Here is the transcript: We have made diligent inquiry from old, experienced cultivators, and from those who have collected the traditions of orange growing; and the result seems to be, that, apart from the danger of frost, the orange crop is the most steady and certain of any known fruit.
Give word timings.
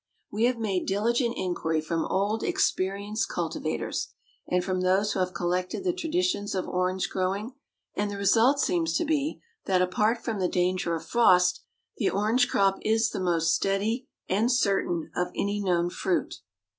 We 0.31 0.45
have 0.45 0.57
made 0.57 0.87
diligent 0.87 1.35
inquiry 1.37 1.79
from 1.79 2.05
old, 2.07 2.41
experienced 2.41 3.29
cultivators, 3.29 4.07
and 4.47 4.65
from 4.65 4.81
those 4.81 5.11
who 5.11 5.19
have 5.19 5.35
collected 5.35 5.83
the 5.83 5.93
traditions 5.93 6.55
of 6.55 6.67
orange 6.67 7.07
growing; 7.07 7.53
and 7.93 8.09
the 8.09 8.17
result 8.17 8.59
seems 8.59 8.97
to 8.97 9.05
be, 9.05 9.43
that, 9.65 9.79
apart 9.83 10.17
from 10.23 10.39
the 10.39 10.47
danger 10.49 10.95
of 10.95 11.05
frost, 11.05 11.61
the 11.97 12.09
orange 12.09 12.49
crop 12.49 12.79
is 12.81 13.11
the 13.11 13.19
most 13.19 13.53
steady 13.53 14.07
and 14.27 14.51
certain 14.51 15.11
of 15.15 15.27
any 15.35 15.59
known 15.61 15.91
fruit. 15.91 16.33